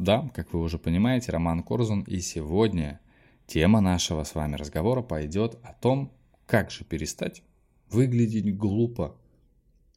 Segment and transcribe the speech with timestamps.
[0.00, 3.02] Да, как вы уже понимаете, Роман Корзун, и сегодня
[3.46, 6.10] тема нашего с вами разговора пойдет о том,
[6.46, 7.42] как же перестать
[7.90, 9.20] выглядеть глупо.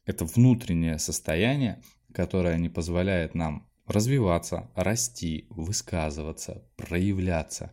[0.04, 1.80] Это внутреннее состояние,
[2.12, 7.72] которое не позволяет нам развиваться, расти, высказываться, проявляться.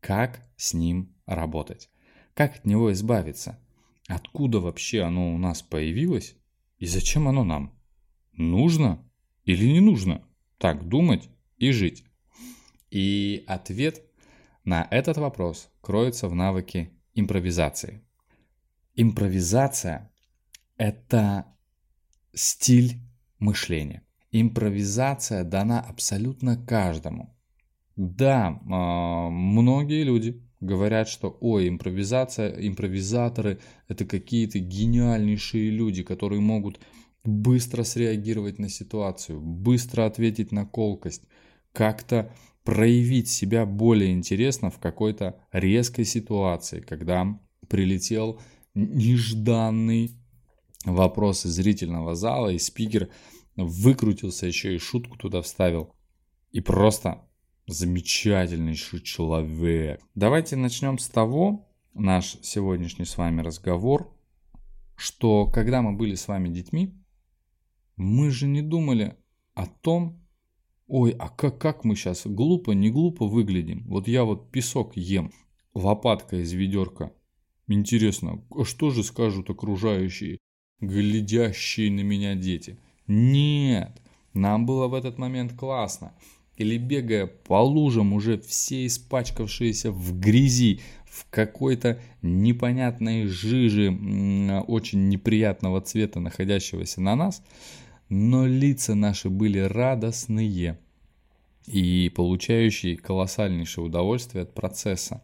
[0.00, 1.90] Как с ним работать?
[2.32, 3.60] Как от него избавиться?
[4.06, 6.34] Откуда вообще оно у нас появилось?
[6.78, 7.78] И зачем оно нам?
[8.32, 9.06] Нужно
[9.44, 10.24] или не нужно
[10.56, 11.28] так думать
[11.58, 12.04] и жить?
[12.90, 14.02] И ответ
[14.64, 18.02] на этот вопрос кроется в навыке импровизации.
[18.94, 20.10] Импровизация–
[20.76, 21.46] это
[22.34, 23.00] стиль
[23.38, 24.02] мышления.
[24.30, 27.34] Импровизация дана абсолютно каждому.
[27.96, 36.80] Да, а, многие люди говорят, что ой, импровизация, импровизаторы это какие-то гениальнейшие люди, которые могут
[37.24, 41.24] быстро среагировать на ситуацию, быстро ответить на колкость,
[41.78, 48.40] как-то проявить себя более интересно в какой-то резкой ситуации, когда прилетел
[48.74, 50.10] нежданный
[50.84, 53.10] вопрос из зрительного зала, и спикер
[53.54, 55.94] выкрутился еще и шутку туда вставил.
[56.50, 57.24] И просто
[57.68, 60.00] замечательнейший человек.
[60.16, 64.12] Давайте начнем с того, наш сегодняшний с вами разговор,
[64.96, 66.92] что когда мы были с вами детьми,
[67.94, 69.16] мы же не думали
[69.54, 70.20] о том,
[70.88, 73.84] ой, а как, как мы сейчас глупо, не глупо выглядим.
[73.86, 75.30] Вот я вот песок ем,
[75.74, 77.12] лопатка из ведерка.
[77.68, 80.38] Интересно, а что же скажут окружающие,
[80.80, 82.78] глядящие на меня дети?
[83.06, 84.00] Нет,
[84.32, 86.14] нам было в этот момент классно
[86.58, 93.90] или бегая по лужам, уже все испачкавшиеся в грязи, в какой-то непонятной жиже
[94.66, 97.42] очень неприятного цвета, находящегося на нас,
[98.08, 100.78] но лица наши были радостные
[101.66, 105.22] и получающие колоссальнейшее удовольствие от процесса.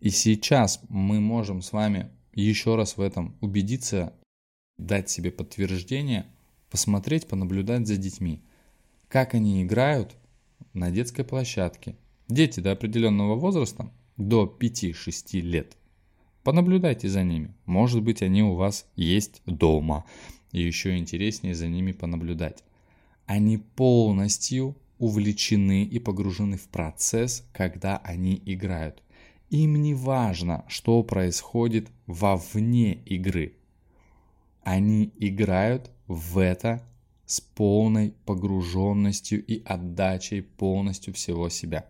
[0.00, 4.12] И сейчас мы можем с вами еще раз в этом убедиться,
[4.78, 6.26] дать себе подтверждение,
[6.70, 8.42] посмотреть, понаблюдать за детьми–
[9.08, 10.14] как они играют
[10.74, 11.96] на детской площадке.
[12.28, 15.76] Дети до определенного возраста, до 5-6 лет.
[16.44, 17.54] Понаблюдайте за ними.
[17.64, 20.04] Может быть, они у вас есть дома.
[20.52, 22.64] И еще интереснее за ними понаблюдать.
[23.26, 29.02] Они полностью увлечены и погружены в процесс, когда они играют.
[29.50, 33.54] Им не важно, что происходит вовне игры.
[34.62, 36.82] Они играют в это
[37.24, 41.86] с полной погруженностью и отдачей полностью всего себя.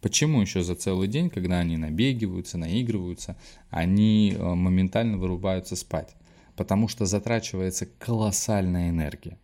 [0.00, 3.36] Почему еще за целый день, когда они набегиваются, наигрываются,
[3.70, 6.14] они э, моментально вырубаются спать?
[6.56, 9.38] Потому что затрачивается колоссальная энергия.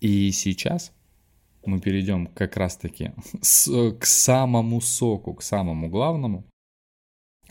[0.00, 0.92] И сейчас
[1.64, 6.46] мы перейдем как раз-таки к самому соку, к самому главному.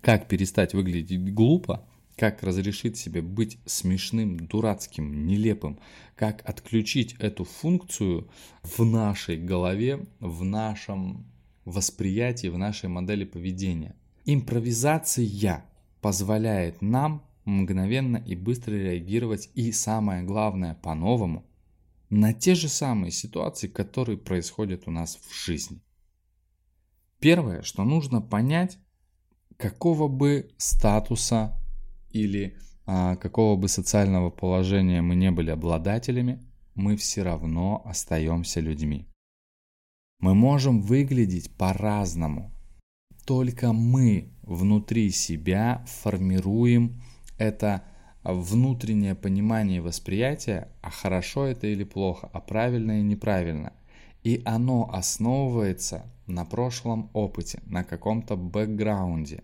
[0.02, 1.86] Как перестать выглядеть глупо
[2.20, 5.80] как разрешить себе быть смешным, дурацким, нелепым,
[6.16, 8.30] как отключить эту функцию
[8.62, 11.26] в нашей голове, в нашем
[11.64, 13.96] восприятии, в нашей модели поведения.
[14.26, 15.64] Импровизация
[16.02, 21.46] позволяет нам мгновенно и быстро реагировать и самое главное по-новому
[22.10, 25.82] на те же самые ситуации, которые происходят у нас в жизни.
[27.20, 28.80] Первое, что нужно понять,
[29.58, 31.60] какого бы статуса
[32.12, 36.42] или а, какого бы социального положения мы не были обладателями,
[36.76, 39.08] мы все равно остаемся людьми.
[40.20, 42.52] Мы можем выглядеть по-разному.
[43.26, 47.02] Только мы внутри себя формируем
[47.40, 47.84] это
[48.24, 53.74] внутреннее понимание и восприятие, а хорошо это или плохо, а правильно и неправильно.
[54.24, 59.44] И оно основывается на прошлом опыте, на каком-то бэкграунде.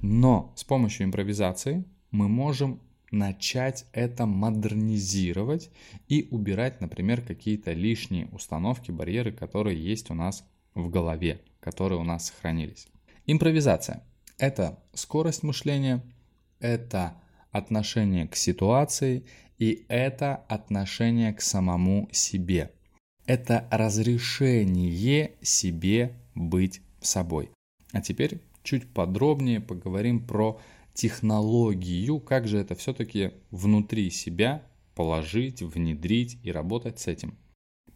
[0.00, 2.80] Но с помощью импровизации мы можем
[3.12, 5.70] начать это модернизировать
[6.08, 10.44] и убирать, например, какие-то лишние установки, барьеры, которые есть у нас
[10.74, 12.88] в голове, которые у нас сохранились.
[13.26, 14.02] Импровизация–
[14.38, 16.02] это скорость мышления,
[16.60, 17.20] это
[17.50, 19.24] отношение к ситуации
[19.58, 22.72] и это отношение к самому себе.
[23.26, 27.50] Это разрешение себе быть собой.
[27.92, 30.60] А теперь чуть подробнее поговорим про
[30.92, 34.62] технологию, как же это все-таки внутри себя
[34.94, 37.36] положить, внедрить и работать с этим.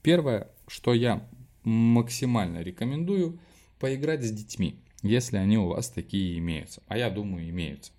[0.03, 1.27] Первое, что я
[1.65, 3.39] максимально рекомендую,
[3.79, 6.83] поиграть с детьми, если они у вас такие имеются.
[6.87, 7.93] А я думаю, имеются.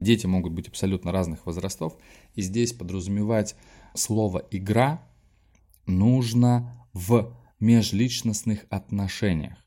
[0.00, 1.96] Дети могут быть абсолютно разных возрастов,
[2.34, 3.54] и здесь подразумевать
[3.94, 5.06] слово «игра»
[5.86, 9.58] нужно в межличностных отношениях.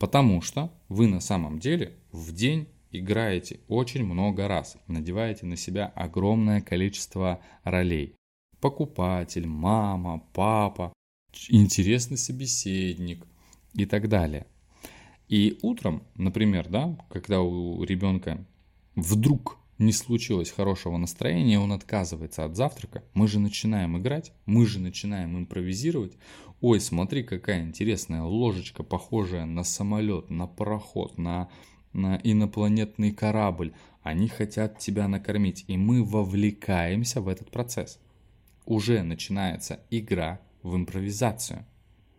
[0.00, 5.86] Потому что вы на самом деле в день играете очень много раз, надеваете на себя
[5.86, 8.16] огромное количество ролей.
[8.60, 10.92] Покупатель, мама, папа,
[11.48, 13.24] интересный собеседник
[13.74, 14.46] и так далее.
[15.28, 18.44] И утром, например, да, когда у ребенка
[18.96, 24.80] вдруг не случилось хорошего настроения, он отказывается от завтрака, мы же начинаем играть, мы же
[24.80, 26.16] начинаем импровизировать.
[26.60, 31.48] Ой, смотри, какая интересная ложечка, похожая на самолет, на пароход, на,
[31.92, 33.72] на инопланетный корабль.
[34.02, 38.00] Они хотят тебя накормить, и мы вовлекаемся в этот процесс.
[38.66, 41.64] Уже начинается игра в импровизацию.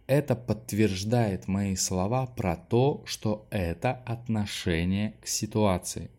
[0.08, 6.10] Это подтверждает мои слова про то, что это отношение к ситуации.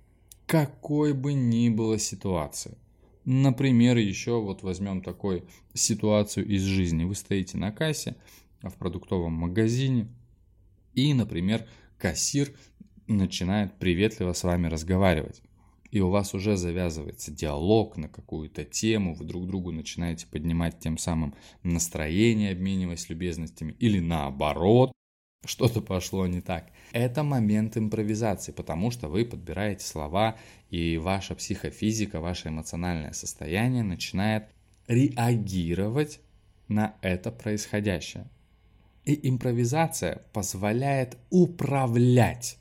[0.51, 2.77] Какой бы ни было ситуации.
[3.25, 7.05] Например, еще вот возьмем такую ситуацию из жизни.
[7.05, 8.17] Вы стоите на кассе
[8.61, 10.09] в продуктовом магазине,
[10.93, 11.69] и, например,
[11.99, 12.51] кассир
[13.07, 15.41] начинает приветливо с вами разговаривать
[15.91, 20.99] и у вас уже завязывается диалог на какую-то тему, вы друг другу начинаете поднимать тем
[20.99, 24.93] самым настроение, обмениваясь любезностями, или наоборот,
[25.45, 26.67] что-то пошло не так.
[26.93, 30.37] Это момент импровизации, потому что вы подбираете слова,
[30.71, 34.49] и ваша психофизика, ваше эмоциональное состояние начинает
[34.87, 36.21] реагировать
[36.69, 38.29] на это происходящее.
[39.05, 42.59] И импровизация позволяет управлять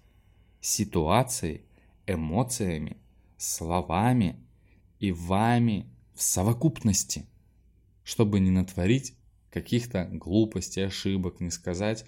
[0.61, 1.61] ситуацией,
[2.07, 2.97] эмоциями
[3.37, 4.35] словами
[4.99, 7.25] и вами в совокупности,
[8.03, 9.15] чтобы не натворить
[9.51, 12.05] каких-то глупостей, ошибок, не сказать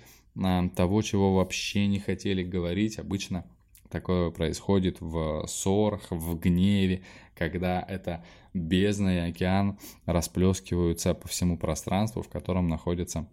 [0.75, 3.00] того, чего вообще не хотели говорить.
[3.00, 3.45] Обычно
[3.89, 7.04] такое происходит в ссорах, в гневе,
[7.36, 8.24] когда это
[8.54, 13.28] бездна и океан расплескиваются по всему пространству, в котором находятся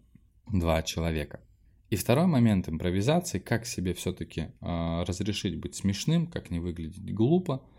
[0.50, 1.41] два человека.
[1.91, 7.15] И второй момент импровизации, как себе все-таки э, а, разрешить быть смешным, как не выглядеть
[7.15, 7.62] глупо–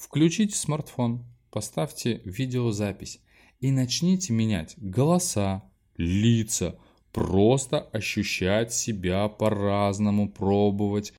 [0.00, 3.20] Включите смартфон, поставьте видеозапись
[3.60, 5.62] и начните менять голоса,
[5.98, 6.78] лица,
[7.12, 11.12] просто ощущать себя по-разному, пробовать.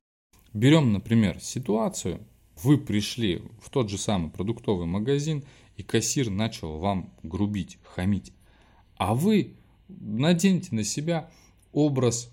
[0.52, 2.20] Берем, например, ситуацию.
[2.62, 5.44] Вы пришли в тот же самый продуктовый магазин,
[5.76, 8.32] и кассир начал вам грубить, хамить.
[8.96, 9.56] А вы
[9.88, 11.30] наденьте на себя
[11.72, 12.30] образ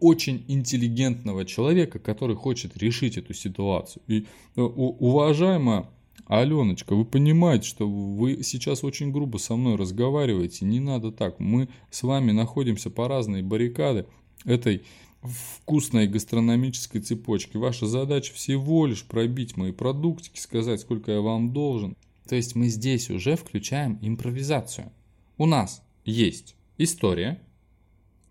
[0.00, 4.02] очень интеллигентного человека, который хочет решить эту ситуацию.
[4.06, 5.88] И, э, уважаемая
[6.26, 10.64] Аленочка, вы понимаете, что вы сейчас очень грубо со мной разговариваете.
[10.64, 11.40] Не надо так.
[11.40, 14.06] Мы с вами находимся по разные баррикады
[14.44, 14.82] этой
[15.22, 17.56] вкусной гастрономической цепочки.
[17.56, 21.96] Ваша задача всего лишь пробить мои продуктики, сказать, сколько я вам должен.
[22.28, 24.92] То есть мы здесь уже включаем импровизацию.
[25.38, 27.40] У нас есть история,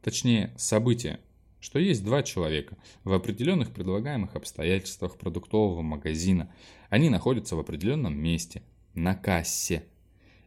[0.03, 1.19] точнее события,
[1.59, 6.53] что есть два человека в определенных предлагаемых обстоятельствах продуктового магазина.
[6.89, 8.63] Они находятся в определенном месте,
[8.93, 9.85] на кассе.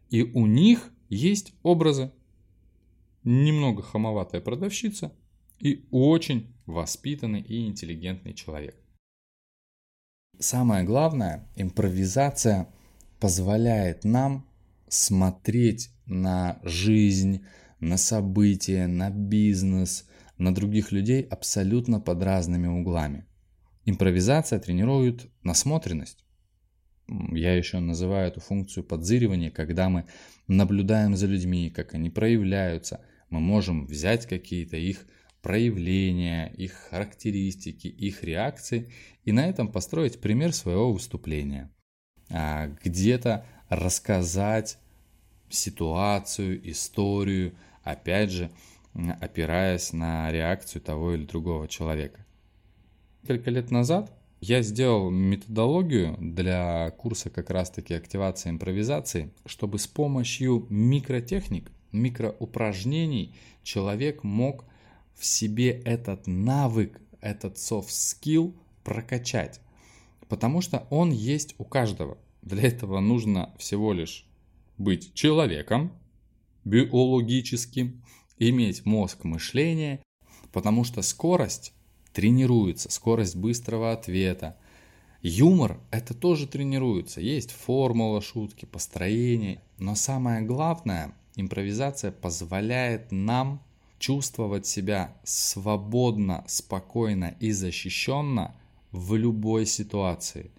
[0.09, 2.11] И у них есть образы.
[3.23, 5.13] Немного хамоватая продавщица
[5.59, 8.75] и очень воспитанный и интеллигентный человек.
[10.39, 12.67] Самое главное, импровизация
[13.19, 14.47] позволяет нам
[14.87, 17.45] смотреть на жизнь,
[17.79, 20.07] на события, на бизнес,
[20.37, 23.25] на других людей абсолютно под разными углами.
[23.85, 26.25] Импровизация тренирует насмотренность.
[27.31, 30.05] Я еще называю эту функцию подзыривания, когда мы
[30.47, 33.01] наблюдаем за людьми, как они проявляются.
[33.29, 35.05] Мы можем взять какие-то их
[35.41, 38.91] проявления, их характеристики, их реакции
[39.25, 41.71] и на этом построить пример своего выступления.
[42.29, 44.77] А, где-то рассказать
[45.49, 48.51] ситуацию, историю, опять же,
[49.19, 52.25] опираясь на реакцию того или другого человека.
[53.23, 60.65] Несколько лет назад я сделал методологию для курса как раз-таки активации импровизации, чтобы с помощью
[60.69, 64.65] микротехник, микроупражнений человек мог
[65.13, 69.61] в себе этот навык, этот soft skill прокачать.
[70.27, 72.17] Потому что он есть у каждого.
[72.41, 74.25] Для этого нужно всего лишь
[74.79, 75.91] быть человеком
[76.65, 78.01] биологическим,
[78.39, 80.01] иметь мозг мышления,
[80.51, 81.73] потому что скорость
[82.13, 84.57] тренируется, скорость быстрого ответа.
[85.21, 87.21] Юмор– это тоже тренируется.
[87.21, 89.61] Есть формула шутки, построение.
[89.77, 93.61] Но самое главное, импровизация позволяет нам
[93.99, 98.55] чувствовать себя свободно, спокойно и защищенно
[98.91, 100.49] в любой ситуации.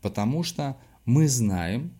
[0.00, 1.92] Потому что мы знаем,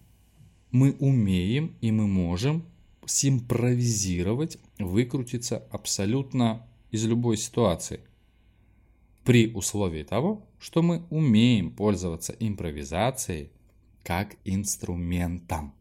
[0.70, 2.64] мы умеем и мы можем
[3.04, 8.00] симпровизировать, выкрутиться абсолютно из любой ситуации.
[9.28, 13.52] При условии того, что мы умеем пользоваться импровизацией
[14.02, 15.74] как инструментом.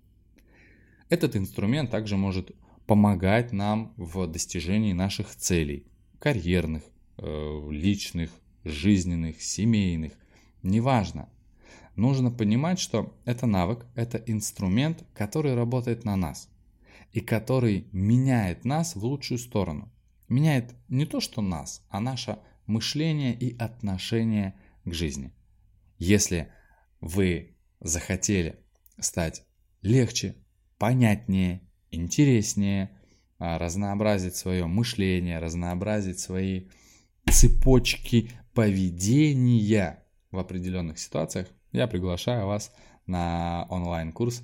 [1.08, 2.51] Этот инструмент также может
[2.88, 5.86] помогать нам в достижении наших целей,
[6.20, 6.84] карьерных,
[7.20, 8.32] э, личных,
[8.66, 10.12] жизненных, семейных,
[10.62, 11.30] неважно.
[11.96, 16.50] Нужно понимать, что это навык, это инструмент, который работает на нас
[17.13, 19.89] и который меняет нас в лучшую сторону.
[20.27, 24.56] Меняет не то, что нас, а наше мышление и отношение
[24.86, 25.34] к жизни.
[25.98, 26.52] Если
[27.02, 28.60] вы захотели
[29.00, 29.44] стать
[29.82, 30.36] легче,
[30.78, 32.92] понятнее, интереснее,
[33.40, 36.68] а, разнообразить свое мышление, разнообразить свои
[37.30, 42.74] цепочки поведения в определенных ситуациях, я приглашаю вас
[43.06, 44.36] на онлайн-курс